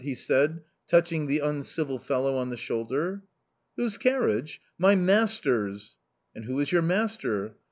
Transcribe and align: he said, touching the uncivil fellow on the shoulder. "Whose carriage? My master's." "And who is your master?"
he 0.03 0.15
said, 0.15 0.59
touching 0.87 1.27
the 1.27 1.37
uncivil 1.37 1.99
fellow 1.99 2.35
on 2.35 2.49
the 2.49 2.57
shoulder. 2.57 3.21
"Whose 3.77 3.99
carriage? 3.99 4.59
My 4.79 4.95
master's." 4.95 5.99
"And 6.33 6.45
who 6.45 6.59
is 6.59 6.71
your 6.71 6.81
master?" 6.81 7.55